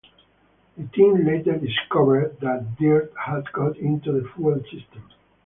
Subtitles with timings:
[0.77, 5.07] The team later discovered that dirt had got into the fuel system.